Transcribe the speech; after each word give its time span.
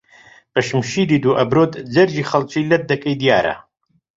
بەشمشیری 0.53 1.17
دوو 1.23 1.37
ئەبرۆت 1.39 1.73
جەرگی 1.93 2.27
خەڵکی 2.29 2.67
لەت 2.69 2.83
دەکەی 2.91 3.19
دیارە 3.21 3.55